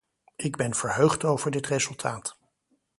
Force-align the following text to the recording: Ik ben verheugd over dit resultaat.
Ik 0.35 0.55
ben 0.55 0.75
verheugd 0.75 1.23
over 1.23 1.51
dit 1.51 1.67
resultaat. 1.67 2.37